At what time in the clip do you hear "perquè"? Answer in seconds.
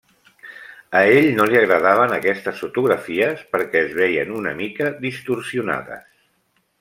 3.55-3.83